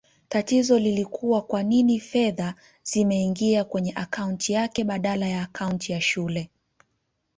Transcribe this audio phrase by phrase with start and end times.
[0.29, 6.49] Tatizo lilikua kwanini fedha zimeingia kwenye akaunti yake badala ya akaunti ya shule